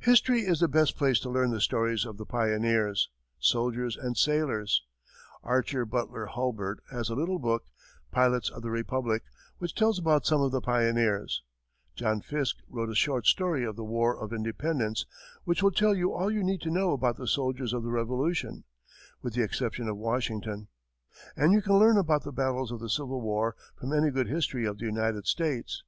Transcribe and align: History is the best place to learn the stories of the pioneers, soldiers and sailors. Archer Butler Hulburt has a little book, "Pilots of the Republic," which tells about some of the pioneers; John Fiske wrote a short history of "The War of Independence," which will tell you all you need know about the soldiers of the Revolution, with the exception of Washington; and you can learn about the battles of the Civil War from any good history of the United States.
History 0.00 0.40
is 0.40 0.58
the 0.58 0.66
best 0.66 0.96
place 0.96 1.20
to 1.20 1.30
learn 1.30 1.52
the 1.52 1.60
stories 1.60 2.04
of 2.04 2.16
the 2.16 2.26
pioneers, 2.26 3.08
soldiers 3.38 3.96
and 3.96 4.16
sailors. 4.16 4.82
Archer 5.44 5.86
Butler 5.86 6.26
Hulburt 6.26 6.80
has 6.90 7.08
a 7.08 7.14
little 7.14 7.38
book, 7.38 7.66
"Pilots 8.10 8.50
of 8.50 8.62
the 8.62 8.70
Republic," 8.72 9.22
which 9.58 9.72
tells 9.76 9.96
about 9.96 10.26
some 10.26 10.40
of 10.40 10.50
the 10.50 10.60
pioneers; 10.60 11.44
John 11.94 12.20
Fiske 12.20 12.56
wrote 12.68 12.90
a 12.90 12.96
short 12.96 13.26
history 13.26 13.64
of 13.64 13.76
"The 13.76 13.84
War 13.84 14.18
of 14.18 14.32
Independence," 14.32 15.06
which 15.44 15.62
will 15.62 15.70
tell 15.70 15.94
you 15.94 16.12
all 16.12 16.32
you 16.32 16.42
need 16.42 16.66
know 16.66 16.90
about 16.90 17.16
the 17.16 17.28
soldiers 17.28 17.72
of 17.72 17.84
the 17.84 17.92
Revolution, 17.92 18.64
with 19.22 19.34
the 19.34 19.42
exception 19.44 19.86
of 19.88 19.96
Washington; 19.96 20.66
and 21.36 21.52
you 21.52 21.62
can 21.62 21.78
learn 21.78 21.96
about 21.96 22.24
the 22.24 22.32
battles 22.32 22.72
of 22.72 22.80
the 22.80 22.90
Civil 22.90 23.20
War 23.20 23.54
from 23.78 23.92
any 23.92 24.10
good 24.10 24.26
history 24.26 24.64
of 24.66 24.78
the 24.78 24.86
United 24.86 25.28
States. 25.28 25.84